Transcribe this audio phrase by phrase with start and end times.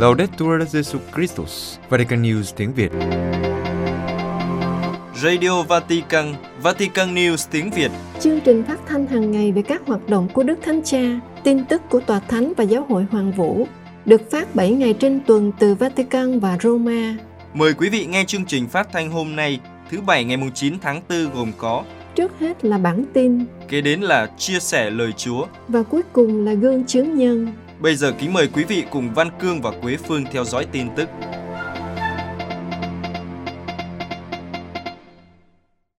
[0.00, 2.90] Laudetur Jesu Christus, Vatican News tiếng Việt.
[5.14, 7.90] Radio Vatican, Vatican News tiếng Việt.
[8.20, 11.64] Chương trình phát thanh hàng ngày về các hoạt động của Đức Thánh Cha, tin
[11.64, 13.66] tức của Tòa Thánh và Giáo hội Hoàng Vũ,
[14.04, 17.16] được phát 7 ngày trên tuần từ Vatican và Roma.
[17.54, 19.60] Mời quý vị nghe chương trình phát thanh hôm nay,
[19.90, 24.00] thứ Bảy ngày 9 tháng 4 gồm có Trước hết là bản tin Kế đến
[24.00, 25.46] là chia sẻ lời Chúa.
[25.68, 27.52] và cuối cùng là gương chứng nhân.
[27.80, 30.86] Bây giờ kính mời quý vị cùng Văn Cương và Quế Phương theo dõi tin
[30.96, 31.08] tức.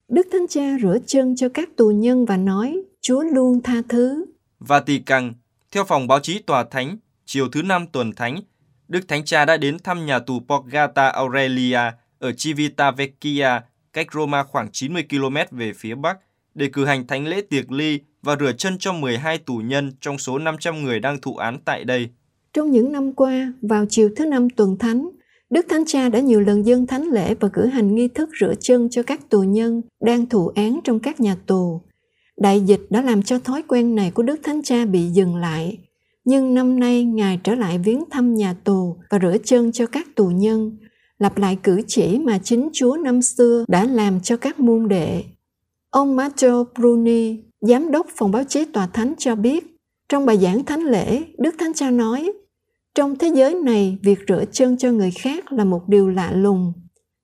[0.07, 4.25] Đức Thánh Cha rửa chân cho các tù nhân và nói, Chúa luôn tha thứ.
[4.59, 5.33] Vatican,
[5.71, 8.39] theo phòng báo chí Tòa Thánh, chiều thứ năm tuần Thánh,
[8.87, 11.79] Đức Thánh Cha đã đến thăm nhà tù Borgata Aurelia
[12.19, 13.49] ở Civitavecchia,
[13.93, 16.17] cách Roma khoảng 90 km về phía bắc,
[16.55, 20.17] để cử hành thánh lễ tiệc ly và rửa chân cho 12 tù nhân trong
[20.17, 22.09] số 500 người đang thụ án tại đây.
[22.53, 25.09] Trong những năm qua, vào chiều thứ năm tuần thánh,
[25.49, 28.53] Đức Thánh Cha đã nhiều lần dâng thánh lễ và cử hành nghi thức rửa
[28.59, 31.81] chân cho các tù nhân đang thụ án trong các nhà tù.
[32.37, 35.77] Đại dịch đã làm cho thói quen này của Đức Thánh Cha bị dừng lại,
[36.25, 40.07] nhưng năm nay Ngài trở lại viếng thăm nhà tù và rửa chân cho các
[40.15, 40.77] tù nhân,
[41.19, 45.23] lặp lại cử chỉ mà chính Chúa năm xưa đã làm cho các môn đệ.
[45.89, 49.77] Ông Matteo Bruni, giám đốc phòng báo chí tòa thánh cho biết,
[50.09, 52.31] trong bài giảng thánh lễ, Đức Thánh Cha nói,
[52.95, 56.73] trong thế giới này, việc rửa chân cho người khác là một điều lạ lùng.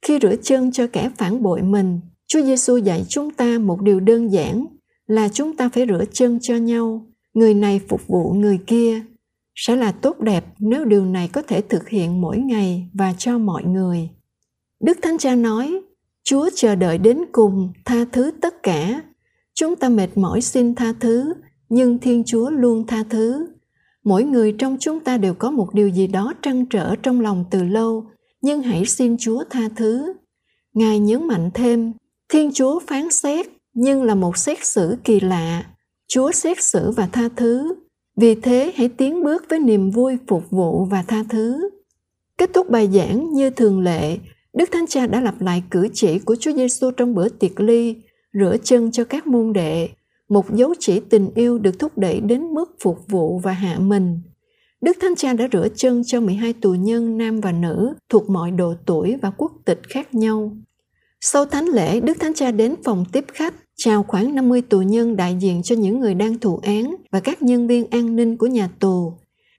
[0.02, 4.00] Khi rửa chân cho kẻ phản bội mình, Chúa Giêsu dạy chúng ta một điều
[4.00, 4.66] đơn giản
[5.08, 9.02] là chúng ta phải rửa chân cho nhau, người này phục vụ người kia.
[9.56, 13.38] Sẽ là tốt đẹp nếu điều này có thể thực hiện mỗi ngày và cho
[13.38, 14.10] mọi người.
[14.80, 15.82] Đức Thánh Cha nói,
[16.24, 19.02] Chúa chờ đợi đến cùng tha thứ tất cả.
[19.60, 21.34] Chúng ta mệt mỏi xin tha thứ,
[21.70, 23.48] nhưng Thiên Chúa luôn tha thứ.
[24.04, 27.46] Mỗi người trong chúng ta đều có một điều gì đó trăn trở trong lòng
[27.52, 28.06] từ lâu,
[28.42, 30.14] nhưng hãy xin Chúa tha thứ.
[30.74, 31.94] Ngài nhấn mạnh thêm,
[32.30, 35.66] Thiên Chúa phán xét, nhưng là một xét xử kỳ lạ.
[36.08, 37.76] Chúa xét xử và tha thứ.
[38.18, 41.70] Vì thế hãy tiến bước với niềm vui phục vụ và tha thứ.
[42.38, 44.18] Kết thúc bài giảng như thường lệ,
[44.54, 47.96] Đức Thánh Cha đã lặp lại cử chỉ của Chúa Giêsu trong bữa tiệc ly,
[48.34, 49.90] rửa chân cho các môn đệ,
[50.30, 54.22] một dấu chỉ tình yêu được thúc đẩy đến mức phục vụ và hạ mình.
[54.82, 58.52] Đức Thánh Cha đã rửa chân cho 12 tù nhân nam và nữ thuộc mọi
[58.52, 60.58] độ tuổi và quốc tịch khác nhau.
[61.22, 65.16] Sau thánh lễ, Đức Thánh Cha đến phòng tiếp khách, chào khoảng 50 tù nhân
[65.16, 68.48] đại diện cho những người đang thụ án và các nhân viên an ninh của
[68.48, 69.14] nhà tù.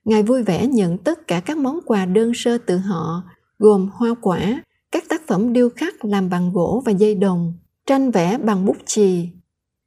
[0.04, 3.22] Ngài vui vẻ nhận tất cả các món quà đơn sơ từ họ,
[3.58, 4.62] gồm hoa quả,
[4.92, 7.54] các tác phẩm điêu khắc làm bằng gỗ và dây đồng,
[7.88, 9.28] tranh vẽ bằng bút chì.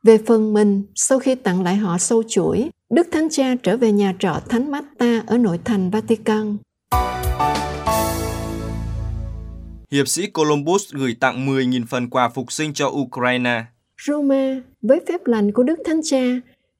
[0.03, 3.91] Về phần mình, sau khi tặng lại họ sâu chuỗi, Đức Thánh Cha trở về
[3.91, 6.57] nhà trọ Thánh Marta ở nội thành Vatican.
[9.91, 13.63] Hiệp sĩ Columbus gửi tặng 10.000 phần quà phục sinh cho Ukraine.
[14.07, 16.23] Roma, với phép lành của Đức Thánh Cha,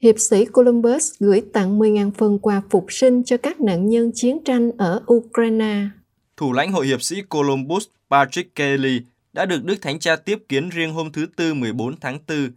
[0.02, 4.44] hiệp sĩ Columbus gửi tặng 10.000 phần quà phục sinh cho các nạn nhân chiến
[4.46, 5.86] tranh ở Ukraine.
[6.38, 9.02] Thủ lãnh hội hiệp sĩ Columbus Patrick Kelly
[9.34, 12.52] đã được Đức Thánh Cha tiếp kiến riêng hôm thứ Tư 14 tháng 4.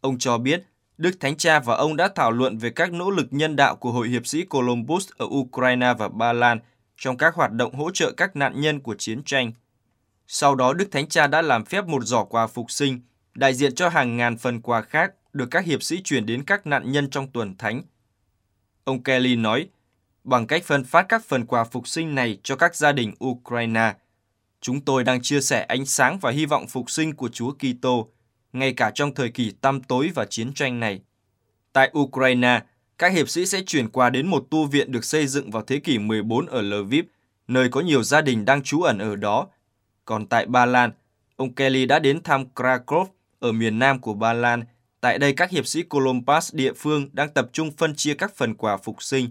[0.00, 0.62] Ông cho biết
[0.98, 3.92] Đức Thánh Cha và ông đã thảo luận về các nỗ lực nhân đạo của
[3.92, 6.58] Hội hiệp sĩ Columbus ở Ukraine và Ba Lan
[6.96, 9.52] trong các hoạt động hỗ trợ các nạn nhân của chiến tranh.
[10.26, 13.00] Sau đó Đức Thánh Cha đã làm phép một giỏ quà phục sinh,
[13.34, 16.66] đại diện cho hàng ngàn phần quà khác được các hiệp sĩ chuyển đến các
[16.66, 17.82] nạn nhân trong tuần thánh.
[18.84, 19.68] Ông Kelly nói,
[20.24, 23.94] bằng cách phân phát các phần quà phục sinh này cho các gia đình Ukraine,
[24.60, 28.08] chúng tôi đang chia sẻ ánh sáng và hy vọng phục sinh của Chúa Kitô,
[28.52, 31.00] ngay cả trong thời kỳ tăm tối và chiến tranh này.
[31.72, 32.62] Tại Ukraine,
[32.98, 35.78] các hiệp sĩ sẽ chuyển quà đến một tu viện được xây dựng vào thế
[35.78, 37.04] kỷ 14 ở Lviv,
[37.48, 39.46] nơi có nhiều gia đình đang trú ẩn ở đó.
[40.04, 40.90] Còn tại Ba Lan,
[41.36, 43.06] ông Kelly đã đến thăm Krakow
[43.38, 44.64] ở miền nam của Ba Lan.
[45.00, 48.54] Tại đây, các hiệp sĩ Columbus địa phương đang tập trung phân chia các phần
[48.54, 49.30] quà phục sinh.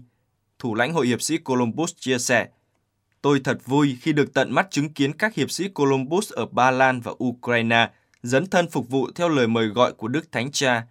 [0.58, 2.48] Thủ lãnh Hội hiệp sĩ Columbus chia sẻ,
[3.22, 6.70] Tôi thật vui khi được tận mắt chứng kiến các hiệp sĩ Columbus ở Ba
[6.70, 7.90] Lan và Ukraine
[8.22, 10.86] dấn thân phục vụ theo lời mời gọi của Đức Thánh Cha.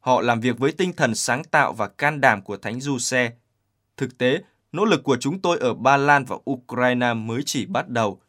[0.00, 3.32] Họ làm việc với tinh thần sáng tạo và can đảm của Thánh Du Xe.
[3.96, 4.42] Thực tế,
[4.72, 8.20] nỗ lực của chúng tôi ở Ba Lan và Ukraine mới chỉ bắt đầu.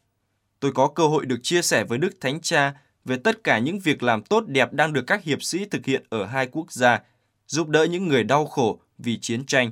[0.60, 2.74] Tôi có cơ hội được chia sẻ với Đức Thánh Cha
[3.06, 6.04] về tất cả những việc làm tốt đẹp đang được các hiệp sĩ thực hiện
[6.10, 7.02] ở hai quốc gia,
[7.48, 9.72] giúp đỡ những người đau khổ vì chiến tranh.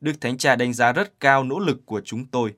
[0.00, 2.54] Đức Thánh Cha đánh giá rất cao nỗ lực của chúng tôi.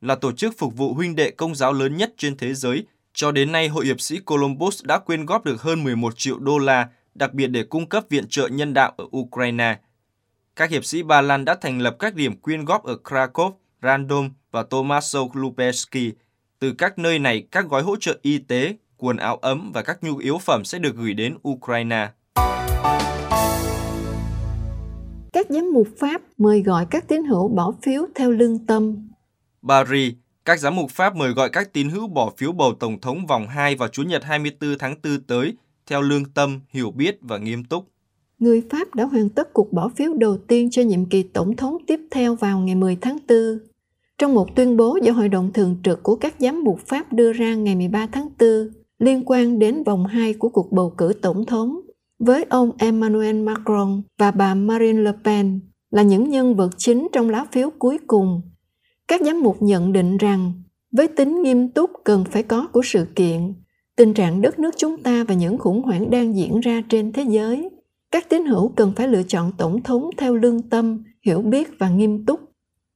[0.00, 2.84] Là tổ chức phục vụ huynh đệ công giáo lớn nhất trên thế giới,
[3.14, 6.58] cho đến nay Hội hiệp sĩ Columbus đã quyên góp được hơn 11 triệu đô
[6.58, 9.78] la, đặc biệt để cung cấp viện trợ nhân đạo ở Ukraine.
[10.56, 13.52] Các hiệp sĩ Ba Lan đã thành lập các điểm quyên góp ở Krakow,
[13.82, 16.12] Random và Tomaso Lubelski.
[16.58, 20.04] Từ các nơi này, các gói hỗ trợ y tế, quần áo ấm và các
[20.04, 22.08] nhu yếu phẩm sẽ được gửi đến Ukraine.
[25.32, 29.08] Các giám mục Pháp mời gọi các tín hữu bỏ phiếu theo lương tâm.
[29.68, 30.14] Paris,
[30.44, 33.46] các giám mục Pháp mời gọi các tín hữu bỏ phiếu bầu Tổng thống vòng
[33.48, 35.54] 2 vào Chủ nhật 24 tháng 4 tới,
[35.86, 37.84] theo lương tâm, hiểu biết và nghiêm túc.
[38.38, 41.76] Người Pháp đã hoàn tất cuộc bỏ phiếu đầu tiên cho nhiệm kỳ tổng thống
[41.86, 43.38] tiếp theo vào ngày 10 tháng 4.
[44.18, 47.32] Trong một tuyên bố do Hội đồng Thường trực của các giám mục Pháp đưa
[47.32, 48.48] ra ngày 13 tháng 4
[48.98, 51.80] liên quan đến vòng 2 của cuộc bầu cử tổng thống,
[52.18, 55.60] với ông Emmanuel Macron và bà Marine Le Pen
[55.90, 58.42] là những nhân vật chính trong lá phiếu cuối cùng.
[59.08, 60.52] Các giám mục nhận định rằng
[60.92, 63.54] với tính nghiêm túc cần phải có của sự kiện,
[63.96, 67.24] tình trạng đất nước chúng ta và những khủng hoảng đang diễn ra trên thế
[67.28, 67.68] giới,
[68.10, 71.88] các tín hữu cần phải lựa chọn tổng thống theo lương tâm, hiểu biết và
[71.88, 72.40] nghiêm túc.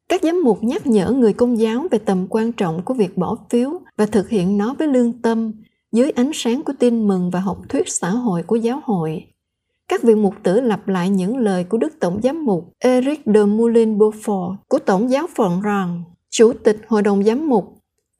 [0.08, 3.36] Các giám mục nhắc nhở người công giáo về tầm quan trọng của việc bỏ
[3.50, 5.52] phiếu và thực hiện nó với lương tâm
[5.92, 9.24] dưới ánh sáng của tin mừng và học thuyết xã hội của giáo hội.
[9.90, 13.44] Các vị mục tử lặp lại những lời của Đức Tổng giám mục Eric de
[13.44, 17.64] Moulin Beaufort của Tổng giáo phận rằng Chủ tịch Hội đồng Giám mục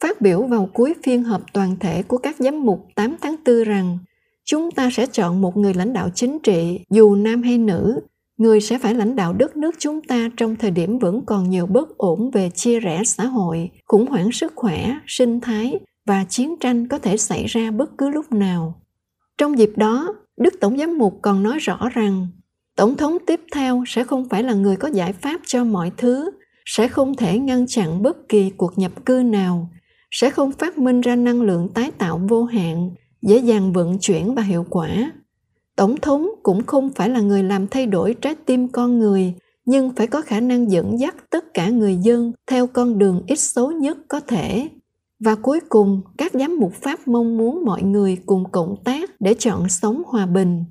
[0.01, 3.65] phát biểu vào cuối phiên họp toàn thể của các giám mục 8 tháng 4
[3.65, 3.99] rằng
[4.45, 8.01] chúng ta sẽ chọn một người lãnh đạo chính trị, dù nam hay nữ,
[8.37, 11.67] người sẽ phải lãnh đạo đất nước chúng ta trong thời điểm vẫn còn nhiều
[11.67, 16.57] bất ổn về chia rẽ xã hội, khủng hoảng sức khỏe, sinh thái và chiến
[16.61, 18.75] tranh có thể xảy ra bất cứ lúc nào.
[19.39, 22.29] Trong dịp đó, Đức Tổng giám mục còn nói rõ rằng
[22.77, 26.31] Tổng thống tiếp theo sẽ không phải là người có giải pháp cho mọi thứ,
[26.67, 29.71] sẽ không thể ngăn chặn bất kỳ cuộc nhập cư nào,
[30.11, 32.91] sẽ không phát minh ra năng lượng tái tạo vô hạn,
[33.23, 35.13] dễ dàng vận chuyển và hiệu quả.
[35.77, 39.35] Tổng thống cũng không phải là người làm thay đổi trái tim con người,
[39.65, 43.37] nhưng phải có khả năng dẫn dắt tất cả người dân theo con đường ít
[43.37, 44.69] xấu nhất có thể
[45.21, 49.35] và cuối cùng, các giám mục Pháp mong muốn mọi người cùng cộng tác để
[49.39, 50.65] chọn sống hòa bình.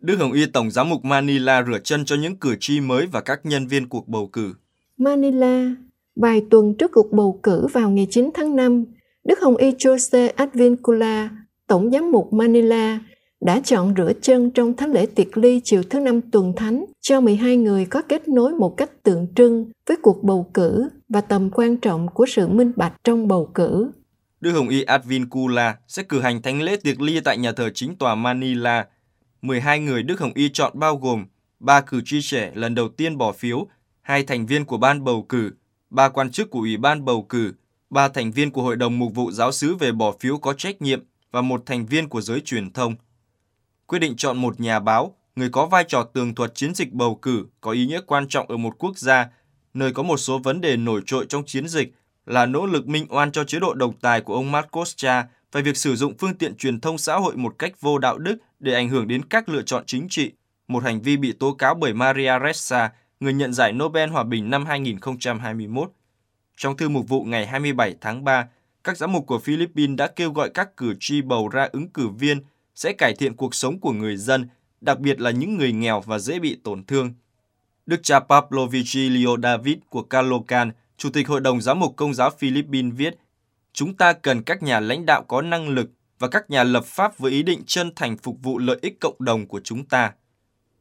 [0.00, 3.20] Đức Hồng Y Tổng giám mục Manila rửa chân cho những cử tri mới và
[3.20, 4.54] các nhân viên cuộc bầu cử.
[4.96, 5.74] Manila,
[6.16, 8.84] vài tuần trước cuộc bầu cử vào ngày 9 tháng 5,
[9.24, 11.30] Đức Hồng Y Jose Advincula,
[11.66, 12.98] Tổng giám mục Manila,
[13.40, 17.20] đã chọn rửa chân trong thánh lễ tiệc ly chiều thứ năm tuần thánh cho
[17.20, 21.50] 12 người có kết nối một cách tượng trưng với cuộc bầu cử và tầm
[21.50, 23.90] quan trọng của sự minh bạch trong bầu cử.
[24.40, 27.96] Đức Hồng Y Advincula sẽ cử hành thánh lễ tiệc ly tại nhà thờ chính
[27.96, 28.86] tòa Manila.
[29.42, 31.26] 12 người Đức Hồng Y chọn bao gồm
[31.60, 33.66] ba cử tri trẻ lần đầu tiên bỏ phiếu,
[34.02, 35.50] hai thành viên của ban bầu cử,
[35.90, 37.52] ba quan chức của Ủy ban bầu cử,
[37.90, 40.82] ba thành viên của Hội đồng Mục vụ Giáo sứ về bỏ phiếu có trách
[40.82, 42.94] nhiệm và một thành viên của giới truyền thông
[43.90, 47.14] quyết định chọn một nhà báo, người có vai trò tường thuật chiến dịch bầu
[47.14, 49.28] cử có ý nghĩa quan trọng ở một quốc gia,
[49.74, 51.94] nơi có một số vấn đề nổi trội trong chiến dịch
[52.26, 55.60] là nỗ lực minh oan cho chế độ độc tài của ông Marcos Cha và
[55.60, 58.74] việc sử dụng phương tiện truyền thông xã hội một cách vô đạo đức để
[58.74, 60.32] ảnh hưởng đến các lựa chọn chính trị,
[60.68, 64.50] một hành vi bị tố cáo bởi Maria Ressa, người nhận giải Nobel Hòa bình
[64.50, 65.92] năm 2021.
[66.56, 68.48] Trong thư mục vụ ngày 27 tháng 3,
[68.84, 72.08] các giám mục của Philippines đã kêu gọi các cử tri bầu ra ứng cử
[72.08, 72.40] viên
[72.80, 74.48] sẽ cải thiện cuộc sống của người dân,
[74.80, 77.14] đặc biệt là những người nghèo và dễ bị tổn thương.
[77.86, 82.30] Đức cha Pablo Vigilio David của Calocan, Chủ tịch Hội đồng Giám mục Công giáo
[82.30, 83.14] Philippines viết,
[83.72, 87.18] Chúng ta cần các nhà lãnh đạo có năng lực và các nhà lập pháp
[87.18, 90.12] với ý định chân thành phục vụ lợi ích cộng đồng của chúng ta.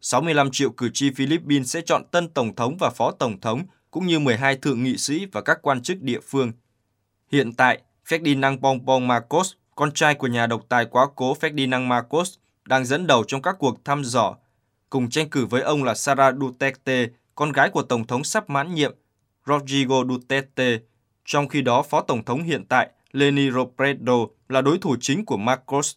[0.01, 4.07] 65 triệu cử tri Philippines sẽ chọn tân tổng thống và phó tổng thống, cũng
[4.07, 6.51] như 12 thượng nghị sĩ và các quan chức địa phương.
[7.31, 12.33] Hiện tại, Ferdinand Bongbong Marcos con trai của nhà độc tài quá cố Ferdinand Marcos,
[12.65, 14.35] đang dẫn đầu trong các cuộc thăm dò.
[14.89, 18.75] Cùng tranh cử với ông là Sara Duterte, con gái của Tổng thống sắp mãn
[18.75, 18.95] nhiệm,
[19.45, 20.79] Rodrigo Duterte.
[21.25, 24.13] Trong khi đó, Phó Tổng thống hiện tại, Leni Robredo,
[24.49, 25.95] là đối thủ chính của Marcos.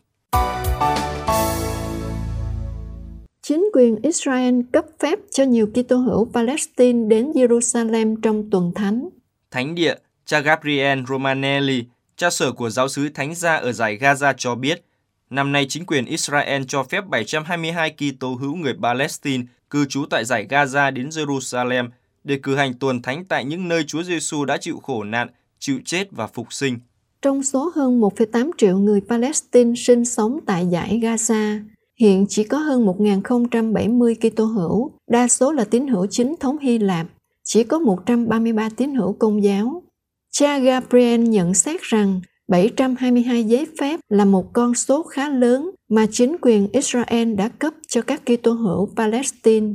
[3.43, 9.09] Chính quyền Israel cấp phép cho nhiều Kitô hữu Palestine đến Jerusalem trong tuần thánh.
[9.51, 11.85] Thánh địa, cha Gabriel Romanelli
[12.17, 14.85] cha sở của giáo sứ Thánh gia ở giải Gaza cho biết,
[15.31, 20.25] năm nay chính quyền Israel cho phép 722 Kitô hữu người Palestine cư trú tại
[20.25, 21.89] giải Gaza đến Jerusalem
[22.25, 25.29] để cử hành tuần thánh tại những nơi Chúa Giêsu đã chịu khổ nạn,
[25.59, 26.79] chịu chết và phục sinh.
[27.23, 31.61] Trong số hơn 1,8 triệu người Palestine sinh sống tại giải Gaza,
[32.01, 36.79] hiện chỉ có hơn 1.070 Kitô hữu, đa số là tín hữu chính thống Hy
[36.79, 37.07] Lạp,
[37.45, 39.83] chỉ có 133 tín hữu công giáo.
[40.33, 46.07] Cha Gabriel nhận xét rằng 722 giấy phép là một con số khá lớn mà
[46.11, 49.73] chính quyền Israel đã cấp cho các Kitô hữu Palestine.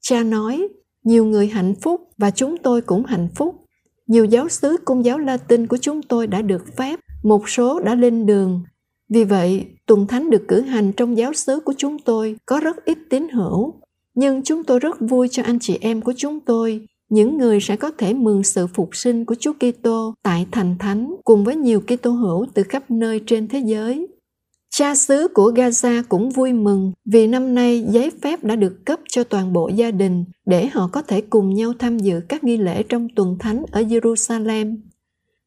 [0.00, 0.68] Cha nói,
[1.04, 3.54] nhiều người hạnh phúc và chúng tôi cũng hạnh phúc.
[4.06, 7.94] Nhiều giáo sứ công giáo Latin của chúng tôi đã được phép, một số đã
[7.94, 8.62] lên đường.
[9.08, 12.84] Vì vậy, tuần thánh được cử hành trong giáo sứ của chúng tôi có rất
[12.84, 13.74] ít tín hữu.
[14.14, 17.76] Nhưng chúng tôi rất vui cho anh chị em của chúng tôi, những người sẽ
[17.76, 21.80] có thể mừng sự phục sinh của Chúa Kitô tại thành thánh cùng với nhiều
[21.80, 24.06] Kitô hữu từ khắp nơi trên thế giới.
[24.70, 29.00] Cha xứ của Gaza cũng vui mừng vì năm nay giấy phép đã được cấp
[29.08, 32.56] cho toàn bộ gia đình để họ có thể cùng nhau tham dự các nghi
[32.56, 34.76] lễ trong tuần thánh ở Jerusalem.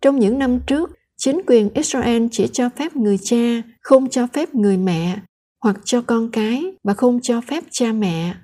[0.01, 4.55] Trong những năm trước, chính quyền Israel chỉ cho phép người cha, không cho phép
[4.55, 5.19] người mẹ,
[5.63, 8.35] hoặc cho con cái và không cho phép cha mẹ.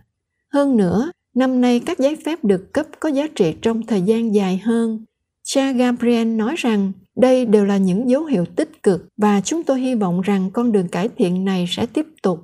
[0.53, 4.36] Hơn nữa, năm nay các giấy phép được cấp có giá trị trong thời gian
[4.36, 5.06] dài hơn.
[5.44, 9.80] Cha Gabriel nói rằng đây đều là những dấu hiệu tích cực và chúng tôi
[9.80, 12.39] hy vọng rằng con đường cải thiện này sẽ tiếp tục.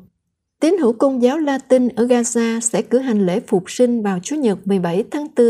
[0.60, 4.36] Tín hữu công giáo Latin ở Gaza sẽ cử hành lễ phục sinh vào Chủ
[4.36, 5.46] nhật 17 tháng 4,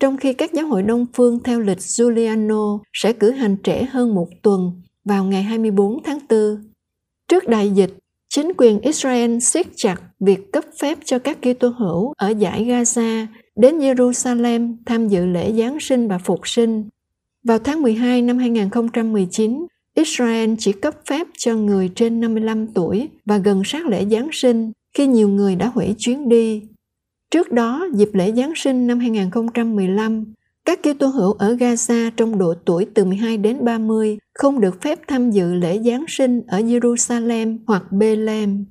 [0.00, 4.14] trong khi các giáo hội Đông phương theo lịch Giuliano sẽ cử hành trễ hơn
[4.14, 6.38] một tuần vào ngày 24 tháng 4.
[7.28, 7.94] Trước đại dịch,
[8.28, 13.26] chính quyền Israel siết chặt việc cấp phép cho các Kitô hữu ở giải Gaza
[13.56, 16.88] đến Jerusalem tham dự lễ Giáng sinh và Phục sinh
[17.44, 23.38] vào tháng 12 năm 2019, Israel chỉ cấp phép cho người trên 55 tuổi và
[23.38, 26.62] gần sát lễ Giáng sinh khi nhiều người đã hủy chuyến đi.
[27.30, 30.24] Trước đó, dịp lễ Giáng sinh năm 2015,
[30.68, 34.98] các Kitô hữu ở Gaza trong độ tuổi từ 12 đến 30 không được phép
[35.08, 38.64] tham dự lễ Giáng sinh ở Jerusalem hoặc Bethlehem.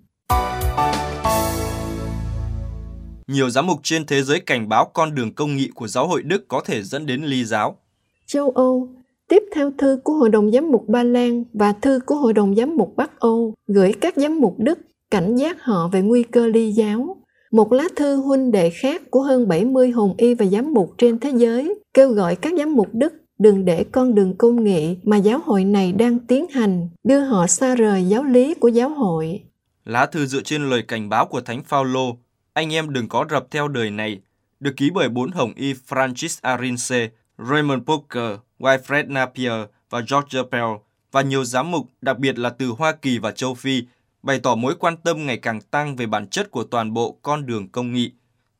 [3.27, 6.23] Nhiều giám mục trên thế giới cảnh báo con đường công nghị của giáo hội
[6.23, 7.77] Đức có thể dẫn đến ly giáo
[8.25, 8.89] châu Âu,
[9.29, 12.55] tiếp theo thư của Hội đồng Giám mục Ba Lan và thư của Hội đồng
[12.55, 14.79] Giám mục Bắc Âu gửi các giám mục Đức
[15.11, 17.17] cảnh giác họ về nguy cơ ly giáo.
[17.51, 21.19] Một lá thư huynh đệ khác của hơn 70 hồn y và giám mục trên
[21.19, 25.17] thế giới kêu gọi các giám mục Đức đừng để con đường công nghị mà
[25.17, 29.41] giáo hội này đang tiến hành đưa họ xa rời giáo lý của giáo hội.
[29.85, 32.17] Lá thư dựa trên lời cảnh báo của Thánh Phaolô,
[32.53, 34.21] anh em đừng có rập theo đời này,
[34.59, 40.67] được ký bởi bốn hồng y Francis Arinze, Raymond Poker, Wilfred Napier và George Pell
[41.11, 43.83] và nhiều giám mục, đặc biệt là từ Hoa Kỳ và châu Phi,
[44.23, 47.45] bày tỏ mối quan tâm ngày càng tăng về bản chất của toàn bộ con
[47.45, 48.11] đường công nghị.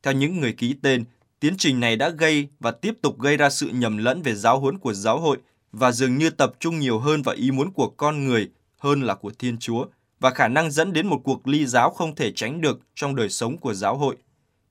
[0.02, 1.04] Theo những người ký tên,
[1.40, 4.60] tiến trình này đã gây và tiếp tục gây ra sự nhầm lẫn về giáo
[4.60, 5.38] huấn của giáo hội
[5.72, 9.14] và dường như tập trung nhiều hơn vào ý muốn của con người hơn là
[9.14, 9.86] của Thiên Chúa
[10.20, 13.28] và khả năng dẫn đến một cuộc ly giáo không thể tránh được trong đời
[13.28, 14.16] sống của giáo hội.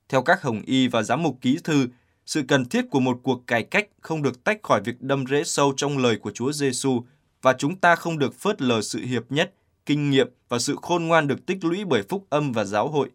[0.10, 1.88] Theo các hồng y và giám mục ký thư,
[2.26, 5.44] sự cần thiết của một cuộc cải cách không được tách khỏi việc đâm rễ
[5.44, 7.02] sâu trong lời của Chúa Giêsu
[7.42, 9.54] và chúng ta không được phớt lờ sự hiệp nhất,
[9.86, 13.10] kinh nghiệm và sự khôn ngoan được tích lũy bởi phúc âm và giáo hội.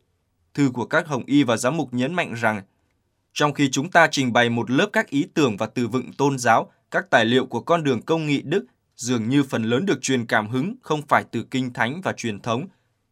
[0.55, 2.63] Thư của các hồng y và giám mục nhấn mạnh rằng,
[3.33, 6.39] trong khi chúng ta trình bày một lớp các ý tưởng và từ vựng tôn
[6.39, 10.03] giáo, các tài liệu của con đường công nghị Đức dường như phần lớn được
[10.03, 12.67] truyền cảm hứng không phải từ kinh thánh và truyền thống.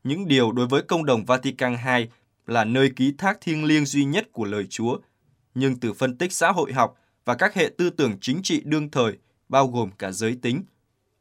[0.05, 2.07] Những điều đối với công đồng Vatican II
[2.47, 4.99] là nơi ký thác thiêng liêng duy nhất của lời Chúa–
[5.55, 8.91] nhưng từ phân tích xã hội học và các hệ tư tưởng chính trị đương
[8.91, 10.62] thời, bao gồm cả giới tính.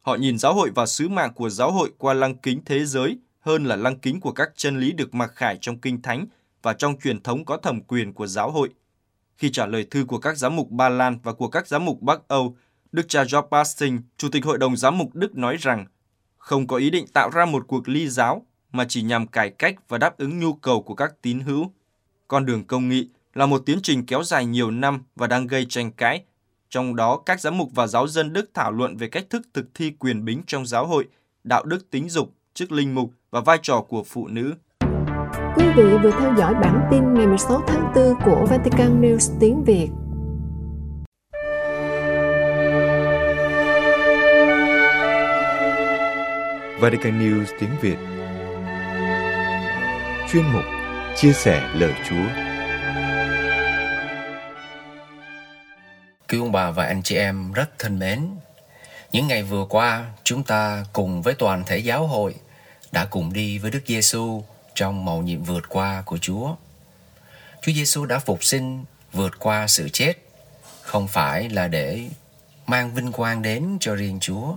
[0.02, 3.18] Họ nhìn giáo hội và sứ mạng của giáo hội qua lăng kính thế giới
[3.40, 6.26] hơn là lăng kính của các chân lý được mặc khải trong kinh thánh
[6.62, 8.70] và trong truyền thống có thẩm quyền của giáo hội.
[9.40, 12.02] Khi trả lời thư của các giám mục Ba Lan và của các giám mục
[12.02, 12.56] Bắc Âu,
[12.92, 15.86] Đức cha George Basting, Chủ tịch Hội đồng Giám mục Đức nói rằng
[16.38, 19.76] không có ý định tạo ra một cuộc ly giáo mà chỉ nhằm cải cách
[19.88, 21.72] và đáp ứng nhu cầu của các tín hữu.
[22.28, 25.66] Con đường công nghị là một tiến trình kéo dài nhiều năm và đang gây
[25.70, 26.24] tranh cãi.
[26.70, 29.66] Trong đó, các giám mục và giáo dân Đức thảo luận về cách thức thực
[29.74, 31.08] thi quyền bính trong giáo hội,
[31.44, 34.54] đạo đức tính dục, chức linh mục và vai trò của phụ nữ.
[35.60, 39.64] Quý vị vừa theo dõi bản tin ngày 16 tháng 4 của Vatican News tiếng
[39.64, 39.90] Việt.
[46.80, 47.98] Vatican News tiếng Việt
[50.32, 50.64] Chuyên mục
[51.16, 52.26] Chia sẻ lời Chúa
[56.30, 58.30] Quý ông bà và anh chị em rất thân mến,
[59.12, 62.36] những ngày vừa qua chúng ta cùng với toàn thể giáo hội
[62.92, 64.44] đã cùng đi với Đức Giêsu
[64.80, 66.56] trong mầu nhiệm vượt qua của Chúa.
[67.62, 70.14] Chúa Giêsu đã phục sinh vượt qua sự chết,
[70.82, 72.10] không phải là để
[72.68, 74.56] mang vinh quang đến cho riêng Chúa,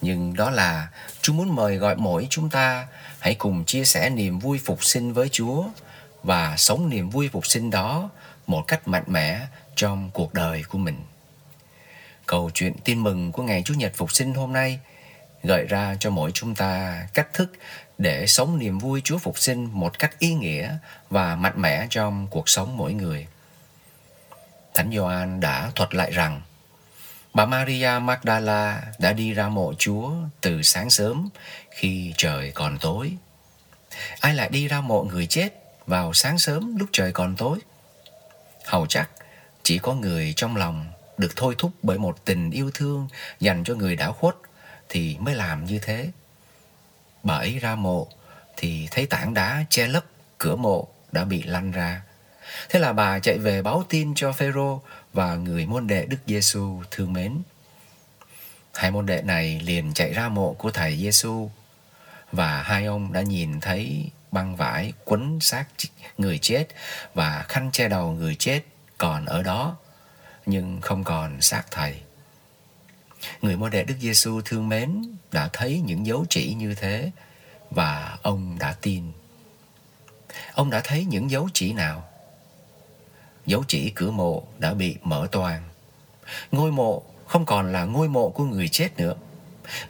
[0.00, 0.88] nhưng đó là
[1.22, 2.86] Chúa muốn mời gọi mỗi chúng ta
[3.18, 5.64] hãy cùng chia sẻ niềm vui phục sinh với Chúa
[6.22, 8.10] và sống niềm vui phục sinh đó
[8.46, 11.04] một cách mạnh mẽ trong cuộc đời của mình.
[12.26, 14.80] Câu chuyện tin mừng của ngày Chủ nhật phục sinh hôm nay
[15.42, 17.52] gợi ra cho mỗi chúng ta cách thức
[17.98, 20.76] để sống niềm vui Chúa phục sinh một cách ý nghĩa
[21.10, 23.26] và mạnh mẽ trong cuộc sống mỗi người.
[24.74, 26.42] Thánh Gioan đã thuật lại rằng,
[27.34, 31.28] bà Maria Magdala đã đi ra mộ Chúa từ sáng sớm
[31.70, 33.12] khi trời còn tối.
[34.20, 35.48] Ai lại đi ra mộ người chết
[35.86, 37.58] vào sáng sớm lúc trời còn tối?
[38.64, 39.10] Hầu chắc
[39.62, 40.86] chỉ có người trong lòng
[41.18, 43.08] được thôi thúc bởi một tình yêu thương
[43.40, 44.34] dành cho người đã khuất
[44.88, 46.10] thì mới làm như thế.
[47.26, 48.08] Bà ấy ra mộ,
[48.56, 50.04] thì thấy tảng đá che lấp
[50.38, 52.02] cửa mộ đã bị lăn ra.
[52.68, 56.82] Thế là bà chạy về báo tin cho Phêrô và người môn đệ Đức Giêsu
[56.90, 57.42] thương mến.
[58.74, 61.50] Hai môn đệ này liền chạy ra mộ của thầy Giêsu
[62.32, 65.64] và hai ông đã nhìn thấy băng vải quấn xác
[66.18, 66.66] người chết
[67.14, 68.60] và khăn che đầu người chết
[68.98, 69.76] còn ở đó,
[70.46, 72.00] nhưng không còn xác thầy.
[73.42, 75.02] Người môn đệ Đức Giêsu thương mến
[75.36, 77.10] đã thấy những dấu chỉ như thế
[77.70, 79.02] và ông đã tin.
[80.54, 82.08] Ông đã thấy những dấu chỉ nào?
[83.46, 85.62] Dấu chỉ cửa mộ đã bị mở toang.
[86.52, 89.14] Ngôi mộ không còn là ngôi mộ của người chết nữa.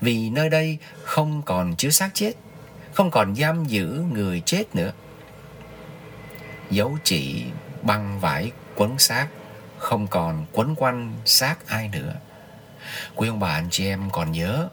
[0.00, 2.33] Vì nơi đây không còn chứa xác chết,
[2.93, 4.93] không còn giam giữ người chết nữa.
[6.71, 7.45] Dấu chỉ
[7.83, 9.29] băng vải quấn xác
[9.79, 12.15] không còn quấn quanh xác ai nữa.
[13.15, 14.69] Quý ông bà anh chị em còn nhớ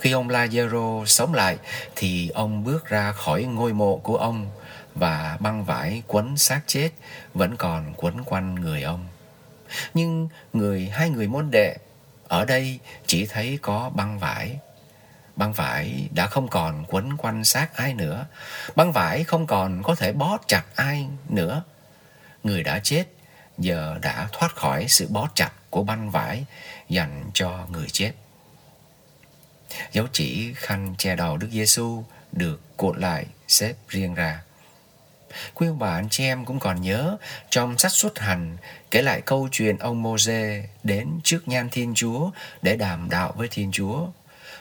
[0.00, 1.58] khi ông Lazaro sống lại,
[1.96, 4.50] thì ông bước ra khỏi ngôi mộ của ông
[4.94, 6.90] và băng vải quấn xác chết
[7.34, 9.06] vẫn còn quấn quanh người ông.
[9.94, 11.76] Nhưng người, hai người môn đệ
[12.28, 14.58] ở đây chỉ thấy có băng vải.
[15.36, 18.26] Băng vải đã không còn quấn quanh xác ai nữa.
[18.76, 21.62] Băng vải không còn có thể bó chặt ai nữa.
[22.44, 23.04] Người đã chết,
[23.58, 26.44] giờ đã thoát khỏi sự bó chặt của băng vải
[26.88, 28.12] dành cho người chết.
[29.92, 34.40] Dấu chỉ khăn che đầu Đức Giêsu được cuộn lại, xếp riêng ra.
[35.54, 37.16] Quý ông bà, anh chị em cũng còn nhớ,
[37.50, 38.56] trong sách xuất hành,
[38.90, 42.30] kể lại câu chuyện ông Môse đến trước nhan Thiên Chúa
[42.62, 44.06] để đàm đạo với Thiên Chúa.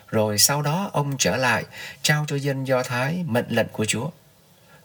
[0.07, 1.63] Rồi sau đó ông trở lại,
[2.01, 4.09] trao cho dân Do Thái mệnh lệnh của Chúa.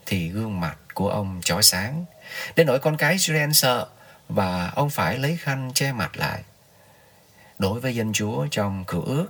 [0.05, 2.05] Thì gương mặt của ông chói sáng.
[2.55, 3.87] Đến nỗi con cái Israel sợ
[4.29, 6.43] và ông phải lấy khăn che mặt lại.
[7.59, 9.27] Đối với dân Chúa trong cựu ước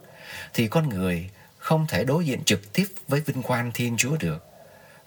[0.54, 4.46] thì con người không thể đối diện trực tiếp với vinh quang Thiên Chúa được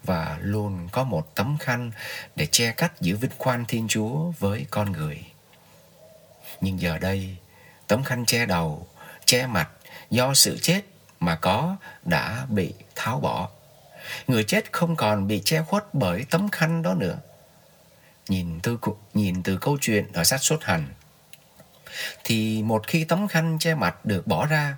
[0.05, 1.91] và luôn có một tấm khăn
[2.37, 5.25] để che cắt giữa vinh quang Thiên Chúa với con người.
[6.61, 7.37] Nhưng giờ đây,
[7.87, 8.87] tấm khăn che đầu,
[9.25, 9.69] che mặt
[10.11, 10.81] do sự chết
[11.21, 13.49] mà có đã bị tháo bỏ.
[14.27, 17.19] Người chết không còn bị che khuất bởi tấm khăn đó nữa.
[18.29, 18.79] Nhìn từ
[19.15, 20.87] nhìn từ câu chuyện ở sách xuất hành
[22.25, 24.77] thì một khi tấm khăn che mặt được bỏ ra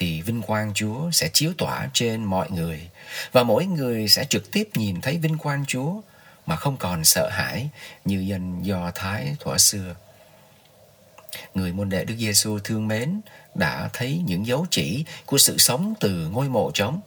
[0.00, 2.88] thì vinh quang Chúa sẽ chiếu tỏa trên mọi người
[3.32, 6.00] và mỗi người sẽ trực tiếp nhìn thấy vinh quang Chúa
[6.46, 7.68] mà không còn sợ hãi
[8.04, 9.94] như dân Do Thái thuở xưa.
[11.54, 13.20] Người môn đệ Đức Giêsu thương mến
[13.54, 17.00] đã thấy những dấu chỉ của sự sống từ ngôi mộ trống,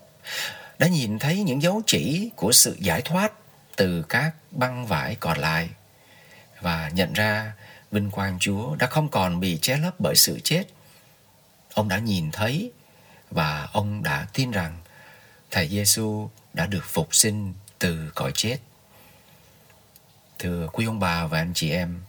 [0.79, 3.32] đã nhìn thấy những dấu chỉ của sự giải thoát
[3.75, 5.69] từ các băng vải còn lại
[6.62, 7.53] và nhận ra
[7.91, 10.63] vinh quang Chúa đã không còn bị che lấp bởi sự chết.
[11.73, 12.71] Ông đã nhìn thấy
[13.34, 14.78] và ông đã tin rằng
[15.52, 18.58] Thầy Giêsu đã được phục sinh từ cõi chết.
[20.39, 22.02] Thưa quý ông bà và anh chị em,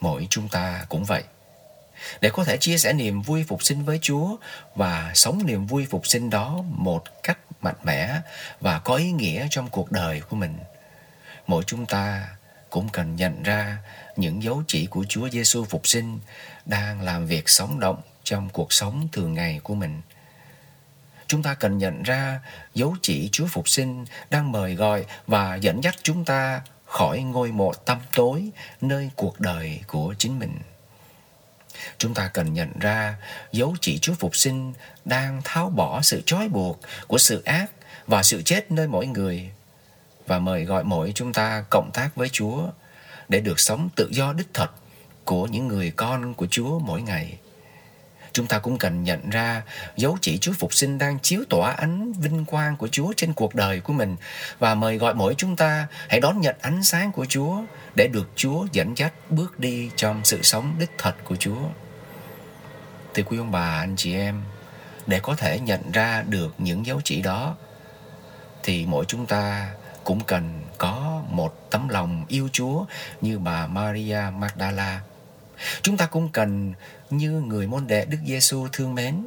[0.00, 1.22] mỗi chúng ta cũng vậy.
[2.20, 4.36] Để có thể chia sẻ niềm vui phục sinh với Chúa
[4.74, 8.20] và sống niềm vui phục sinh đó một cách mạnh mẽ
[8.60, 10.58] và có ý nghĩa trong cuộc đời của mình.
[11.46, 12.28] Mỗi chúng ta
[12.70, 13.78] cũng cần nhận ra
[14.16, 16.20] những dấu chỉ của Chúa Giêsu phục sinh
[16.66, 20.00] đang làm việc sống động trong cuộc sống thường ngày của mình
[21.28, 22.40] chúng ta cần nhận ra
[22.74, 27.52] dấu chỉ Chúa Phục sinh đang mời gọi và dẫn dắt chúng ta khỏi ngôi
[27.52, 30.58] mộ tăm tối, nơi cuộc đời của chính mình.
[31.98, 33.16] Chúng ta cần nhận ra
[33.52, 34.72] dấu chỉ Chúa Phục sinh
[35.04, 37.70] đang tháo bỏ sự trói buộc của sự ác
[38.06, 39.50] và sự chết nơi mỗi người
[40.26, 42.62] và mời gọi mỗi chúng ta cộng tác với Chúa
[43.28, 44.70] để được sống tự do đích thật
[45.24, 47.38] của những người con của Chúa mỗi ngày
[48.38, 49.62] chúng ta cũng cần nhận ra
[49.96, 53.54] dấu chỉ Chúa Phục sinh đang chiếu tỏa ánh vinh quang của Chúa trên cuộc
[53.54, 54.16] đời của mình
[54.58, 57.62] và mời gọi mỗi chúng ta hãy đón nhận ánh sáng của Chúa
[57.94, 61.68] để được Chúa dẫn dắt bước đi trong sự sống đích thật của Chúa.
[63.14, 64.42] Thì quý ông bà, anh chị em,
[65.06, 67.56] để có thể nhận ra được những dấu chỉ đó
[68.62, 69.70] thì mỗi chúng ta
[70.04, 72.84] cũng cần có một tấm lòng yêu Chúa
[73.20, 75.00] như bà Maria Magdala
[75.82, 76.72] Chúng ta cũng cần
[77.10, 79.24] như người môn đệ Đức Giêsu thương mến.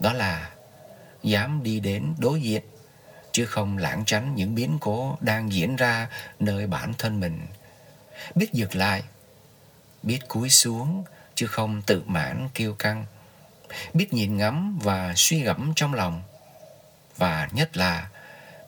[0.00, 0.50] Đó là
[1.22, 2.62] dám đi đến đối diện,
[3.32, 7.40] chứ không lãng tránh những biến cố đang diễn ra nơi bản thân mình.
[8.34, 9.02] Biết dừng lại,
[10.02, 13.06] biết cúi xuống, chứ không tự mãn kiêu căng
[13.94, 16.22] biết nhìn ngắm và suy gẫm trong lòng,
[17.16, 18.08] và nhất là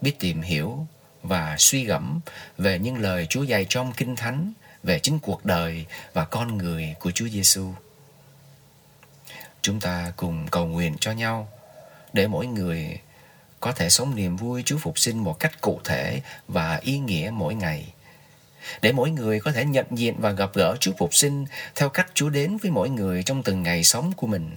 [0.01, 0.87] biết tìm hiểu
[1.23, 2.21] và suy gẫm
[2.59, 4.53] về những lời Chúa dạy trong Kinh Thánh
[4.85, 7.73] về chính cuộc đời và con người của Chúa Giêsu.
[9.63, 11.49] Chúng ta cùng cầu nguyện cho nhau
[12.13, 12.99] để mỗi người
[13.61, 17.31] có thể sống niềm vui Chúa phục sinh một cách cụ thể và ý nghĩa
[17.35, 17.93] mỗi ngày.
[18.83, 21.45] Để mỗi người có thể nhận diện và gặp gỡ Chúa phục sinh
[21.75, 24.57] theo cách Chúa đến với mỗi người trong từng ngày sống của mình.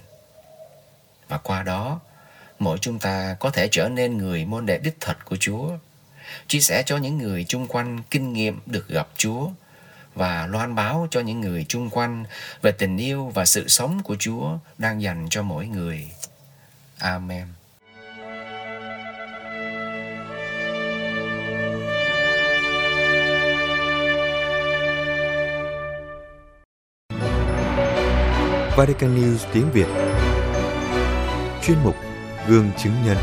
[1.28, 2.00] Và qua đó,
[2.58, 5.70] mỗi chúng ta có thể trở nên người môn đệ đích thật của Chúa,
[6.46, 9.48] chia sẻ cho những người chung quanh kinh nghiệm được gặp Chúa
[10.18, 12.24] và loan báo cho những người chung quanh
[12.62, 16.10] về tình yêu và sự sống của Chúa đang dành cho mỗi người.
[16.98, 17.46] Amen.
[28.76, 29.86] Vatican News tiếng Việt
[31.62, 31.96] Chuyên mục
[32.48, 33.16] Gương chứng nhân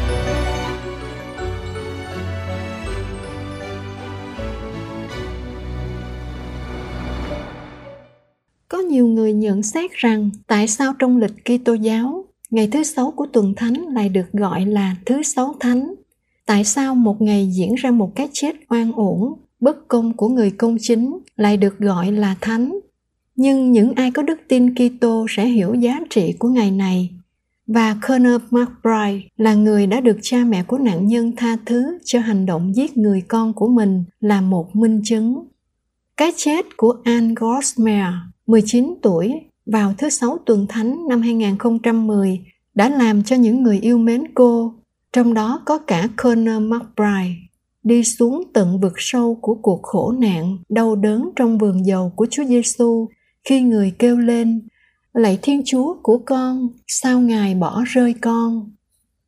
[10.06, 14.32] rằng tại sao trong lịch Kitô giáo, ngày thứ sáu của tuần thánh lại được
[14.34, 15.94] gọi là thứ sáu thánh?
[16.46, 20.52] Tại sao một ngày diễn ra một cái chết oan uổng, bất công của người
[20.52, 22.80] công chính lại được gọi là thánh?
[23.36, 27.10] Nhưng những ai có đức tin Kitô sẽ hiểu giá trị của ngày này.
[27.68, 32.20] Và Connor McBride là người đã được cha mẹ của nạn nhân tha thứ cho
[32.20, 35.48] hành động giết người con của mình là một minh chứng.
[36.18, 38.06] Cái chết của Anne Gosmer,
[38.48, 39.34] 19 tuổi
[39.66, 42.42] vào thứ sáu tuần thánh năm 2010
[42.76, 44.74] đã làm cho những người yêu mến cô,
[45.14, 47.36] trong đó có cả Connor McBride,
[47.84, 52.28] đi xuống tận vực sâu của cuộc khổ nạn, đau đớn trong vườn dầu của
[52.32, 53.08] Chúa Giêsu
[53.44, 54.68] khi người kêu lên
[55.14, 58.72] lạy thiên chúa của con sao ngài bỏ rơi con?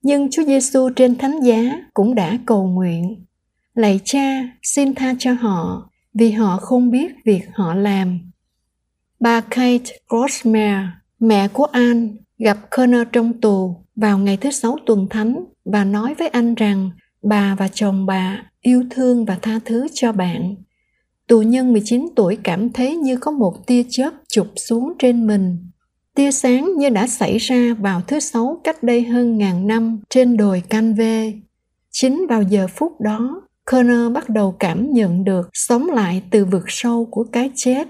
[0.02, 3.26] Nhưng chúa giêsu trên thánh giá cũng đã cầu nguyện
[3.74, 8.27] lạy cha xin tha cho họ vì họ không biết việc họ làm
[9.20, 10.88] bà kate Grossmere,
[11.20, 12.08] mẹ của Anne,
[12.40, 16.90] gặp Connor trong tù vào ngày thứ sáu tuần thánh và nói với anh rằng
[17.24, 20.56] bà và chồng bà yêu thương và tha thứ cho bạn
[21.28, 25.58] tù nhân 19 tuổi cảm thấy như có một tia chớp chụp xuống trên mình.
[26.16, 30.38] Tia sáng như đã xảy ra vào thứ sáu cách đây hơn ngàn năm trên
[30.38, 31.32] đồi Canve.
[31.92, 36.64] Chính vào giờ phút đó, Connor bắt đầu cảm nhận được sống lại từ vực
[36.68, 37.88] sâu của cái chết.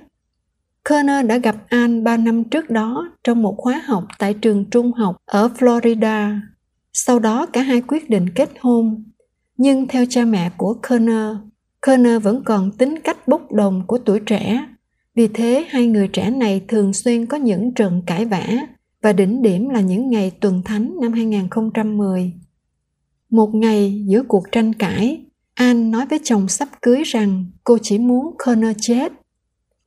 [0.89, 4.93] Kerner đã gặp Anne ba năm trước đó trong một khóa học tại trường trung
[4.93, 6.39] học ở Florida.
[6.93, 9.03] Sau đó cả hai quyết định kết hôn.
[9.57, 11.35] Nhưng theo cha mẹ của Kerner,
[11.85, 14.65] Kerner vẫn còn tính cách bốc đồng của tuổi trẻ.
[15.15, 18.47] Vì thế hai người trẻ này thường xuyên có những trận cãi vã
[19.01, 22.33] và đỉnh điểm là những ngày tuần thánh năm 2010.
[23.29, 27.97] Một ngày giữa cuộc tranh cãi, Anne nói với chồng sắp cưới rằng cô chỉ
[27.97, 29.13] muốn Connor chết.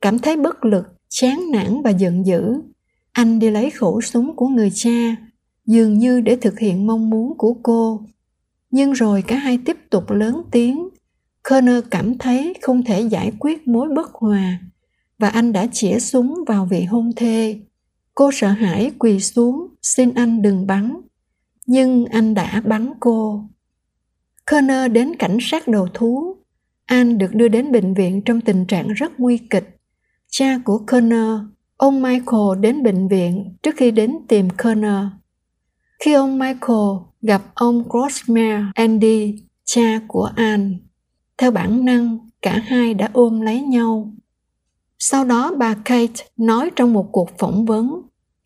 [0.01, 2.61] Cảm thấy bất lực, chán nản và giận dữ,
[3.11, 5.15] anh đi lấy khẩu súng của người cha,
[5.65, 8.01] dường như để thực hiện mong muốn của cô.
[8.71, 10.89] Nhưng rồi cả hai tiếp tục lớn tiếng
[11.49, 14.59] Kerner cảm thấy không thể giải quyết mối bất hòa
[15.19, 17.59] và anh đã chĩa súng vào vị hôn thê.
[18.15, 21.01] Cô sợ hãi quỳ xuống xin anh đừng bắn,
[21.65, 23.43] nhưng anh đã bắn cô.
[24.51, 26.35] Kerner đến cảnh sát đầu thú.
[26.85, 29.80] Anh được đưa đến bệnh viện trong tình trạng rất nguy kịch.
[30.31, 31.39] Cha của Kerner,
[31.77, 35.05] ông Michael đến bệnh viện trước khi đến tìm Kerner.
[35.99, 36.89] Khi ông Michael
[37.21, 40.77] gặp ông Grossmere Andy, cha của Anne,
[41.37, 44.11] theo bản năng cả hai đã ôm lấy nhau
[45.03, 48.01] sau đó bà kate nói trong một cuộc phỏng vấn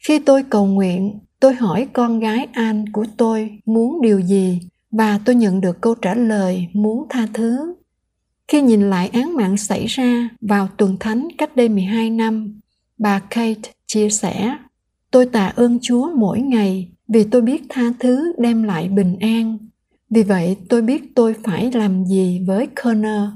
[0.07, 4.59] khi tôi cầu nguyện tôi hỏi con gái Anne của tôi muốn điều gì
[4.91, 7.75] và tôi nhận được câu trả lời muốn tha thứ.
[8.47, 12.59] Khi nhìn lại án mạng xảy ra vào tuần thánh cách đây 12 năm,
[12.97, 14.57] bà Kate chia sẻ,
[15.11, 19.57] tôi tạ ơn Chúa mỗi ngày vì tôi biết tha thứ đem lại bình an
[20.09, 23.29] vì vậy tôi biết tôi phải làm gì với Connor.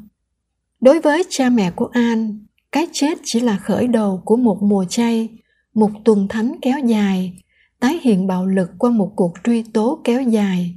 [0.81, 2.39] Đối với cha mẹ của An,
[2.71, 5.29] cái chết chỉ là khởi đầu của một mùa chay,
[5.73, 7.43] một tuần thánh kéo dài,
[7.79, 10.75] tái hiện bạo lực qua một cuộc truy tố kéo dài.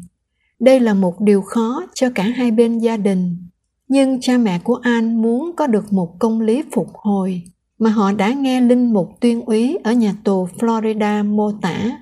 [0.61, 3.37] Đây là một điều khó cho cả hai bên gia đình.
[3.89, 7.43] Nhưng cha mẹ của An muốn có được một công lý phục hồi,
[7.79, 11.99] mà họ đã nghe linh mục tuyên úy ở nhà tù Florida mô tả.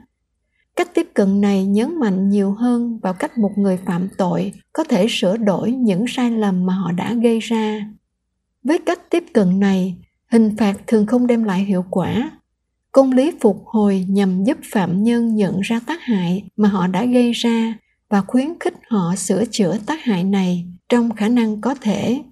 [0.76, 4.84] Cách tiếp cận này nhấn mạnh nhiều hơn vào cách một người phạm tội có
[4.84, 7.90] thể sửa đổi những sai lầm mà họ đã gây ra.
[8.64, 9.96] Với cách tiếp cận này,
[10.30, 12.30] hình phạt thường không đem lại hiệu quả.
[12.92, 17.04] Công lý phục hồi nhằm giúp phạm nhân nhận ra tác hại mà họ đã
[17.04, 17.74] gây ra
[18.08, 22.22] và khuyến khích họ sửa chữa tác hại này trong khả năng có thể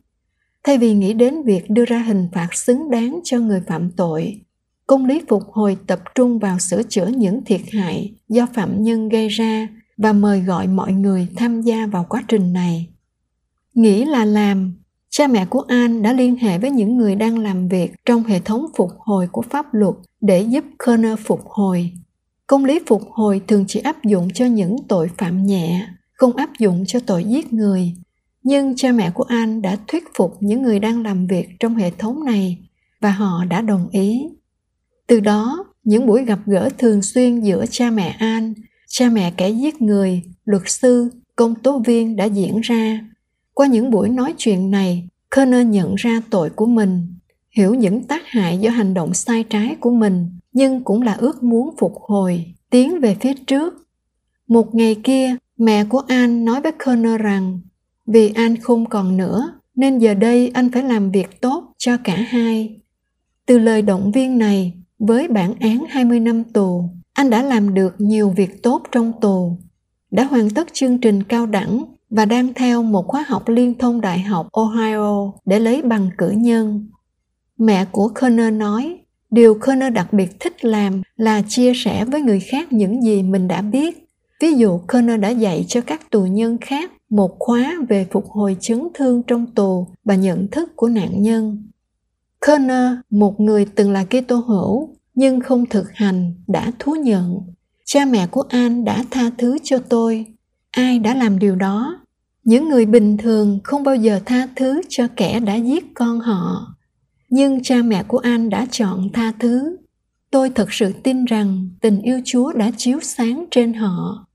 [0.64, 4.40] thay vì nghĩ đến việc đưa ra hình phạt xứng đáng cho người phạm tội
[4.86, 9.08] công lý phục hồi tập trung vào sửa chữa những thiệt hại do phạm nhân
[9.08, 12.86] gây ra và mời gọi mọi người tham gia vào quá trình này
[13.74, 14.74] nghĩ là làm
[15.10, 18.40] cha mẹ của an đã liên hệ với những người đang làm việc trong hệ
[18.40, 21.92] thống phục hồi của pháp luật để giúp Kerner phục hồi.
[22.46, 26.50] Công lý phục hồi thường chỉ áp dụng cho những tội phạm nhẹ, không áp
[26.58, 27.94] dụng cho tội giết người.
[28.48, 31.90] Nhưng cha mẹ của An đã thuyết phục những người đang làm việc trong hệ
[31.90, 32.58] thống này
[33.00, 34.28] và họ đã đồng ý.
[35.06, 38.54] Từ đó, những buổi gặp gỡ thường xuyên giữa cha mẹ An,
[38.86, 43.00] cha mẹ kẻ giết người, luật sư, công tố viên đã diễn ra.
[43.54, 47.14] Qua những buổi nói chuyện này, Kerner nhận ra tội của mình
[47.56, 51.42] hiểu những tác hại do hành động sai trái của mình nhưng cũng là ước
[51.42, 53.74] muốn phục hồi tiến về phía trước
[54.48, 57.60] một ngày kia mẹ của an nói với kerner rằng
[58.12, 62.16] vì an không còn nữa nên giờ đây anh phải làm việc tốt cho cả
[62.16, 62.80] hai
[63.46, 67.94] từ lời động viên này với bản án 20 năm tù anh đã làm được
[67.98, 69.58] nhiều việc tốt trong tù
[70.10, 74.00] đã hoàn tất chương trình cao đẳng và đang theo một khóa học liên thông
[74.00, 76.88] đại học ohio để lấy bằng cử nhân
[77.58, 78.98] Mẹ của Connor nói,
[79.30, 83.48] điều Connor đặc biệt thích làm là chia sẻ với người khác những gì mình
[83.48, 84.08] đã biết.
[84.40, 88.56] Ví dụ Connor đã dạy cho các tù nhân khác một khóa về phục hồi
[88.60, 91.68] chấn thương trong tù và nhận thức của nạn nhân.
[92.46, 97.40] Kerner, một người từng là Kitô hữu nhưng không thực hành, đã thú nhận.
[97.84, 100.26] Cha mẹ của An đã tha thứ cho tôi.
[100.70, 102.00] Ai đã làm điều đó?
[102.44, 106.74] Những người bình thường không bao giờ tha thứ cho kẻ đã giết con họ
[107.30, 109.76] nhưng cha mẹ của an đã chọn tha thứ
[110.30, 114.26] tôi thật sự tin rằng tình yêu chúa đã chiếu sáng trên họ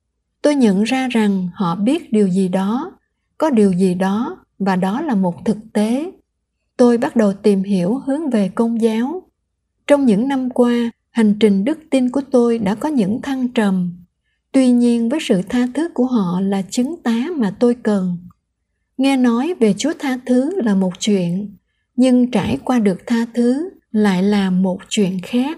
[0.44, 2.92] tôi nhận ra rằng họ biết điều gì đó,
[3.38, 6.12] có điều gì đó và đó là một thực tế.
[6.78, 9.24] Tôi bắt đầu tìm hiểu hướng về công giáo.
[9.88, 13.94] Trong những năm qua, hành trình đức tin của tôi đã có những thăng trầm.
[14.52, 18.18] Tuy nhiên, với sự tha thứ của họ là chứng tá mà tôi cần.
[18.98, 21.56] Nghe nói về chúa tha thứ là một chuyện,
[21.96, 25.58] nhưng trải qua được tha thứ lại là một chuyện khác.